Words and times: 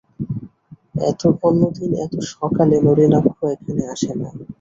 অন্যদিন 1.43 1.91
এত 2.05 2.13
সকালে 2.33 2.75
নলিনাক্ষ 2.85 3.37
এখানে 3.53 3.83
আসে 3.93 4.11
না। 4.19 4.27